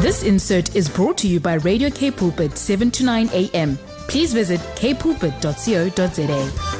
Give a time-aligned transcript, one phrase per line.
[0.00, 3.76] This insert is brought to you by Radio K Pulpit 7 to 9 a.m.
[4.08, 6.78] Please visit kpulpit.co.za.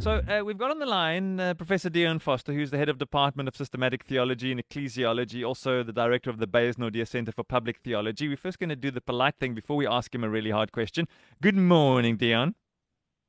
[0.00, 2.96] So uh, we've got on the line uh, Professor Dion Forster, who's the head of
[2.96, 7.44] Department of Systematic Theology and Ecclesiology, also the director of the Beyers Naudé Center for
[7.44, 8.26] Public Theology.
[8.26, 10.72] We're first going to do the polite thing before we ask him a really hard
[10.72, 11.06] question.
[11.42, 12.54] Good morning, Dion.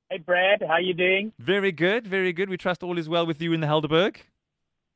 [0.10, 0.64] Hey, Brad.
[0.66, 1.34] How you doing?
[1.40, 2.50] Very good, very good.
[2.50, 4.16] We trust all is well with you in the Helderberg.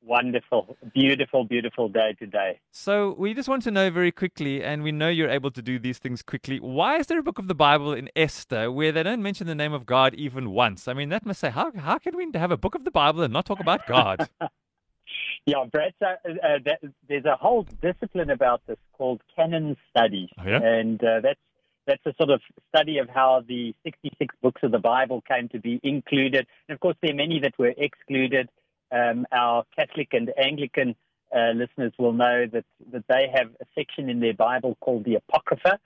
[0.06, 0.78] Wonderful.
[0.94, 2.60] Beautiful, beautiful day today.
[2.72, 5.80] So we just want to know very quickly, and we know you're able to do
[5.80, 6.60] these things quickly.
[6.60, 9.56] Why is there a book of the Bible in Esther where they don't mention the
[9.56, 10.88] name of God even once?
[10.88, 13.24] I mean, that must say, how, how can we have a book of the Bible
[13.24, 14.30] and not talk about God?
[15.48, 20.30] yeah, Brad, so, uh, that, there's a whole discipline about this called canon studies.
[20.38, 20.60] Oh, yeah?
[20.62, 21.40] And uh, that's
[21.88, 25.60] that's a sort of study of how the 66 books of the Bible came to
[25.60, 26.48] be included.
[26.68, 28.50] And of course, there are many that were excluded.
[28.92, 30.96] Um, our Catholic and Anglican
[31.36, 35.16] uh, listeners will know that, that they have a section in their Bible called the
[35.16, 35.80] Apocrypha,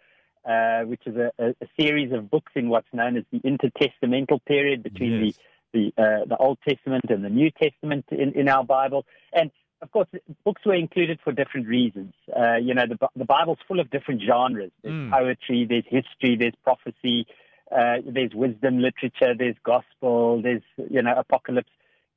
[0.48, 4.84] uh, which is a, a, series of books in what's known as the intertestamental period
[4.84, 5.34] between Yes.
[5.36, 9.06] the the, uh, the Old Testament and the New Testament in, in our Bible.
[9.32, 9.52] And
[9.82, 10.08] of course,
[10.44, 12.14] books were included for different reasons.
[12.36, 14.72] Uh, you know, the, the Bible's full of different genres.
[14.82, 15.12] There's Mm.
[15.12, 17.28] poetry, there's history, there's prophecy,
[17.72, 21.70] uh, there's wisdom literature, there's gospel, there's you know apocalypse,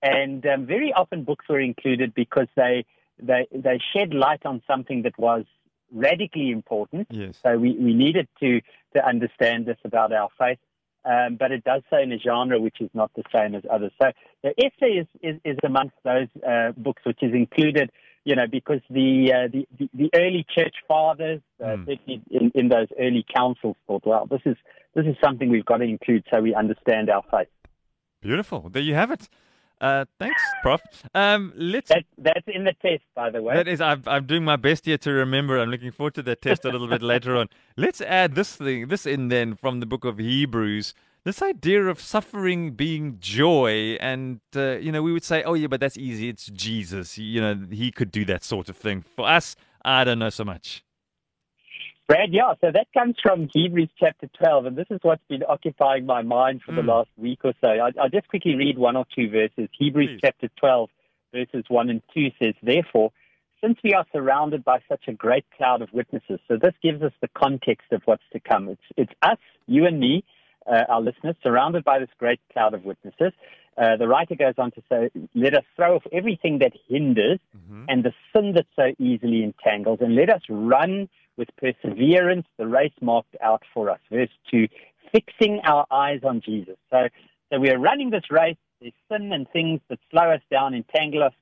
[0.03, 2.85] and um, very often books were included because they
[3.23, 5.45] they they shed light on something that was
[5.93, 7.07] radically important.
[7.11, 7.39] yes.
[7.43, 8.61] So we, we needed to
[8.95, 10.59] to understand this about our faith.
[11.05, 13.91] Um, but it does so in a genre which is not the same as others.
[14.01, 14.13] So
[14.45, 17.91] the essay is, is, is amongst those uh, books which is included,
[18.25, 21.87] you know, because the uh, the, the, the early church fathers, uh, Mm.
[21.87, 24.57] certainly in, in those early councils, thought, well, this is
[24.95, 27.49] this is something we've got to include so we understand our faith.
[28.21, 28.69] Beautiful.
[28.71, 29.29] There you have it.
[29.83, 30.81] Uh, thanks, Prof.
[31.13, 33.55] Um, let's That, that's in the test, by the way.
[33.55, 35.59] That is, I'm, I'm doing my best here to remember.
[35.59, 37.49] I'm looking forward to that test a little bit later on.
[37.77, 40.95] Let's add this thing, this in then from the book of Hebrews.
[41.25, 45.69] This idea of suffering being joy, and uh, you know, we would say, "Oh yeah,
[45.69, 46.29] but that's easy.
[46.29, 47.17] It's Jesus.
[47.17, 49.55] You know, he could do that sort of thing." For us,
[49.85, 50.85] I don't know so much.
[52.13, 56.05] Brad, yeah, so that comes from Hebrews chapter 12, and this is what's been occupying
[56.05, 56.89] my mind for the Mm.
[56.89, 57.69] last week or so.
[57.69, 59.71] I, I'll just quickly read one or two verses.
[59.73, 60.21] Hebrews Please.
[60.23, 60.91] chapter 12,
[61.33, 63.13] verses 1 and 2 says, Therefore,
[63.63, 67.15] since we are surrounded by such a great cloud of witnesses, so this gives us
[67.23, 68.69] the context of what's to come.
[68.69, 70.23] It's, it's us, you and me,
[70.67, 73.33] uh, our listeners, surrounded by this great cloud of witnesses.
[73.77, 77.85] Uh, the writer goes on to say, Let us throw off everything that hinders Mm-hmm.
[77.89, 82.93] and the sin that so easily entangles, and let us run with perseverance the race
[83.01, 83.99] marked out for us.
[84.11, 84.69] Verse 2,
[85.11, 86.77] fixing our eyes on Jesus.
[86.91, 87.09] So,
[87.51, 88.57] so we are running this race.
[88.81, 91.33] There's sin and things that slow us down, entangle us,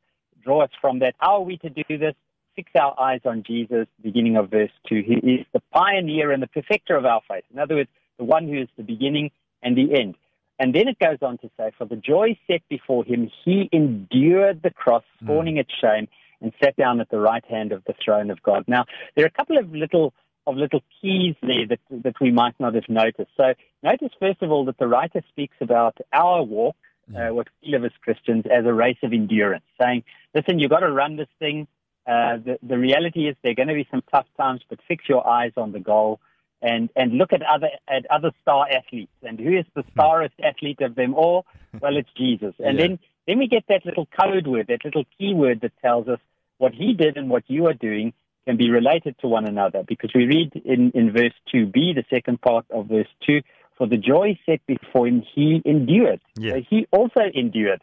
[0.44, 1.14] draw us from that.
[1.18, 2.14] How are we to do this?
[2.56, 5.02] Fix our eyes on Jesus, beginning of verse 2.
[5.06, 7.44] He is the pioneer and the perfecter of our faith.
[7.52, 9.30] In other words, the one who is the beginning
[9.62, 10.16] and the end.
[10.60, 14.62] And then it goes on to say, For the joy set before him, he endured
[14.62, 16.06] the cross, scorning its shame,
[16.43, 18.65] and sat down at the right hand of the throne of God.
[18.69, 18.84] Now,
[19.16, 20.12] there are a couple of little
[20.47, 23.31] of little keys there that that we might not have noticed.
[23.38, 26.77] So, notice first of all that the writer speaks about our walk,
[27.16, 30.04] uh, what we live as Christians, as a race of endurance, saying,
[30.34, 31.69] "Listen, you've got to run this thing.
[32.06, 35.09] Uh, the the reality is there are going to be some tough times, but fix
[35.09, 36.21] your eyes on the goal."
[36.62, 39.12] And, and look at other at other star athletes.
[39.22, 41.47] And who is the starest athlete of them all?
[41.81, 42.54] Well, it's Jesus.
[42.59, 42.87] And Yeah.
[42.88, 46.19] then then we get that little code word, that little keyword that tells us
[46.59, 48.12] what he did and what you are doing
[48.47, 49.82] can be related to one another.
[49.87, 53.41] Because we read in, in verse 2b, the second part of verse 2,
[53.77, 56.21] for the joy set before him, he endured.
[56.38, 56.54] Yeah.
[56.54, 57.82] So he also endured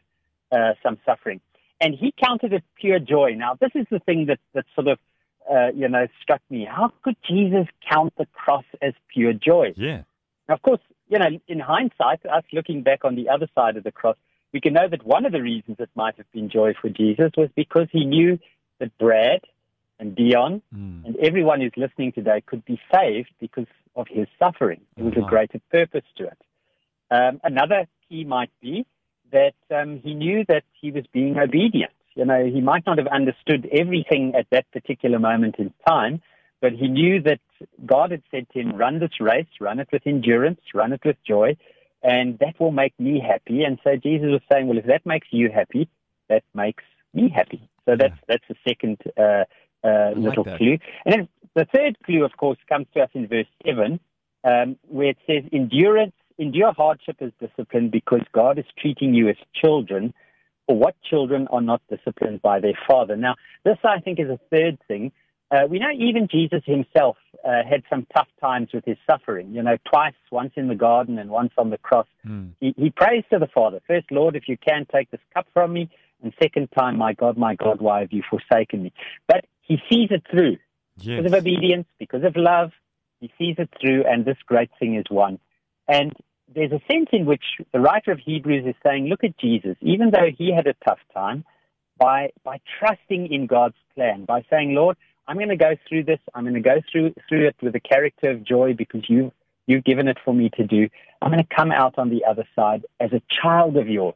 [0.51, 1.41] uh, some suffering.
[1.79, 3.35] And he counted it pure joy.
[3.35, 4.99] Now, this is the thing that, that sort of,
[5.51, 6.65] uh, you know, struck me.
[6.69, 9.73] How could Jesus count the cross as pure joy?
[9.75, 10.03] Yeah.
[10.47, 13.83] Now, of course, you know, in hindsight, us looking back on the other side of
[13.83, 14.17] the cross,
[14.53, 17.31] we can know that one of the reasons it might have been joy for Jesus
[17.37, 18.39] was because he knew
[18.79, 19.41] that Brad
[19.99, 21.05] and Dion Mm.
[21.05, 23.65] and everyone who's listening today could be saved because
[23.95, 24.81] of his suffering.
[24.95, 25.25] There was Wow.
[25.25, 26.37] a greater purpose to it.
[27.09, 28.85] Um, another key might be
[29.31, 31.91] that um, he knew that he was being obedient.
[32.17, 36.19] You know, he might not have understood everything at that particular moment in time,
[36.61, 37.39] but he knew that
[37.85, 41.17] God had said to him, run this race, run it with endurance, run it with
[41.27, 41.55] joy,
[42.01, 43.63] and that will make me happy.
[43.63, 45.87] And so Jesus was saying, well, if that makes you happy,
[46.27, 46.83] that makes
[47.13, 47.69] me happy.
[47.85, 49.43] So that's that's the second uh,
[49.87, 50.57] uh, little that.
[50.57, 50.79] clue.
[51.05, 53.99] And then the third clue, of course, comes to us in verse seven,
[54.43, 59.37] um, where it says, "Endurance, endure hardship as discipline, because God is treating you as
[59.53, 60.13] children
[60.67, 63.15] or what children are not disciplined by their father.
[63.15, 65.11] Now, this I think is a third thing.
[65.49, 67.15] Uh, we know even Jesus himself
[67.45, 69.53] uh, had some tough times with his suffering.
[69.53, 72.07] You know, twice, once in the garden and once on the cross.
[72.27, 72.51] Mm.
[72.59, 73.79] He, he prays to the Father.
[73.87, 75.89] First, Lord, if you can take this cup from me.
[76.21, 78.91] And second time, my God, my God, why have you forsaken me?
[79.27, 80.57] But he sees it through.
[80.97, 81.21] Yes.
[81.21, 82.71] Because of obedience, because of love,
[83.19, 85.39] he sees it through, and this great thing is won.
[85.87, 86.13] And
[86.53, 90.11] there's a sense in which the writer of Hebrews is saying, look at Jesus, even
[90.11, 91.43] though he had a tough time,
[91.99, 94.97] by, by trusting in God's plan, by saying, Lord,
[95.27, 96.19] I'm going to go through this.
[96.33, 99.33] I'm going to go through, through it with a character of joy because you,
[99.65, 100.89] you've given it for me to do.
[101.21, 104.15] I'm going to come out on the other side as a child of yours,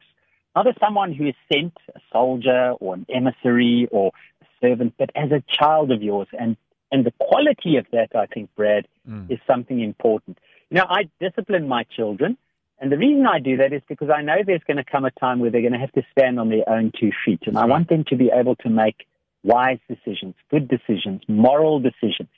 [0.56, 5.10] not as someone who is sent, a soldier or an emissary or a servant, but
[5.14, 6.28] as a child of yours.
[6.38, 6.56] And,
[6.90, 9.30] and the quality of that, I think, Brad, mm.
[9.30, 10.38] is something important.
[10.72, 12.38] You know, I discipline my children.
[12.78, 15.10] And the reason I do that is because I know there's going to come a
[15.12, 17.40] time where they're going to have to stand on their own two feet.
[17.46, 19.06] And I want them to be able to make
[19.44, 22.30] wise decisions, good decisions, moral decisions,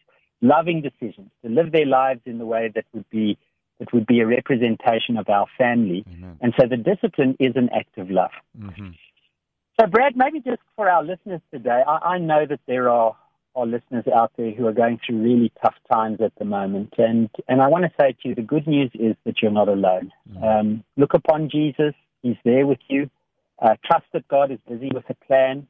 [0.43, 3.39] loving decisions, to live their lives in the way that would be
[3.79, 6.05] that would be a representation of our family.
[6.13, 6.39] Amen.
[6.41, 8.31] And so the discipline is an act of love.
[8.57, 8.91] Mm-hmm.
[9.81, 13.17] So, Brad, maybe just for our listeners today, I, I know that there are
[13.57, 16.95] our listeners out there who are going through really tough times at the moment.
[16.99, 19.69] And, and I want to say to you, the good news is that you're not
[19.69, 20.13] alone.
[20.31, 20.45] Mm-hmm.
[20.45, 21.95] Um, look upon Jesus.
[22.23, 23.11] He's there with you.
[23.61, 25.67] Uh, trust that God is busy with a plan.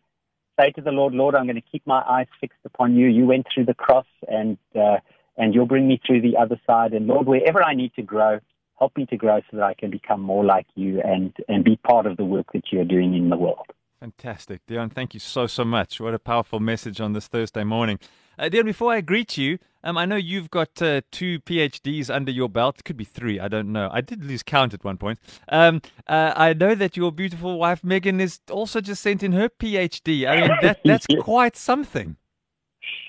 [0.59, 3.09] Say to the Lord, Lord, I'm going to keep my eyes fixed upon you.
[3.09, 4.99] You went through the cross and, uh,
[5.37, 6.93] and you'll bring me through the other side.
[6.93, 8.39] And Lord, wherever I need to grow,
[8.79, 11.77] help me to grow so that I can become more like you and, and be
[11.77, 13.67] part of the work that you're doing in the world.
[14.05, 14.61] Fantastic.
[14.67, 15.99] Dion, thank you so, so much.
[15.99, 17.99] What a powerful message on this Thursday morning.
[18.39, 22.31] Uh, Dion, before I greet you, um, I know you've got uh, two PhDs under
[22.31, 22.81] your belt.
[22.81, 23.41] It could be three.
[23.41, 23.89] I don't know.
[23.91, 25.21] I did lose count at one point.
[25.49, 29.49] Um, uh, I know that your beautiful wife Megan is also just sent in her
[29.49, 30.29] PhD.
[30.29, 32.17] I mean, that that's quite something.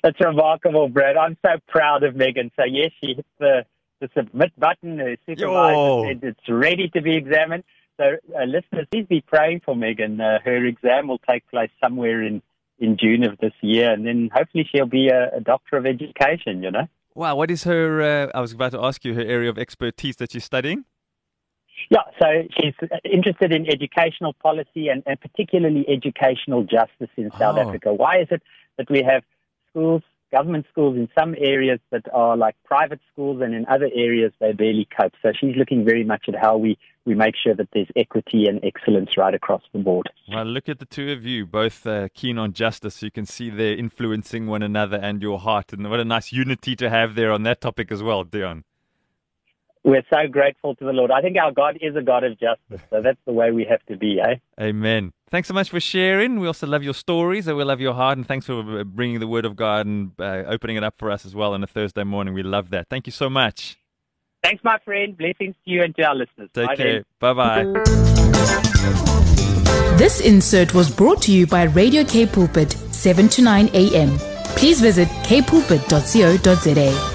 [0.02, 1.18] That's remarkable, Brad.
[1.18, 2.54] I'm so proud of Megan.
[2.58, 3.66] So yes, she hit the
[4.00, 5.00] the submit button.
[5.00, 7.66] Her supervisor said it's ready to be examined.
[7.98, 10.20] So, uh, listeners, please be praying for Megan.
[10.20, 12.42] Uh, her exam will take place somewhere in,
[12.78, 16.62] in June of this year, and then hopefully she'll be a, a doctor of education,
[16.62, 16.88] you know.
[17.14, 20.18] Wow, what is her, uh, I was about to ask you, her area of expertise
[20.18, 20.84] that she's studying?
[21.90, 27.68] Yeah, so she's interested in educational policy and, and particularly educational justice in South oh.
[27.68, 27.94] Africa.
[27.94, 28.42] Why is it
[28.78, 29.24] that we have
[29.70, 30.02] schools
[30.36, 34.52] government schools in some areas that are like private schools, and in other areas they
[34.52, 35.14] barely cope.
[35.22, 38.60] So she's looking very much at how we, we make sure that there's equity and
[38.64, 40.10] excellence right across the board.
[40.28, 43.02] Well, look at the two of you, both uh, keen on justice.
[43.02, 45.72] You can see they're influencing one another and your heart.
[45.74, 48.64] And what a nice unity to have there on that topic as well, Dion.
[49.86, 51.12] We're so grateful to the Lord.
[51.12, 52.82] I think our God is a God of justice.
[52.90, 54.38] So that's the way we have to be, eh?
[54.60, 55.14] Amen.
[55.30, 56.40] Thanks so much for sharing.
[56.40, 58.18] We also love your stories and we love your heart.
[58.18, 61.24] And thanks for bringing the word of God and uh, opening it up for us
[61.24, 62.34] as well on a Thursday morning.
[62.34, 62.88] We love that.
[62.90, 63.78] Thank you so much.
[64.42, 65.16] Thanks, my friend.
[65.16, 66.50] Blessings to you and to our listeners.
[66.56, 67.04] Take bye care.
[67.20, 67.64] Bye bye.
[69.98, 74.18] This insert was brought to you by Radio K Pulpit, 7 to 9 a.m.
[74.56, 77.15] Please visit kpulpit.co.za.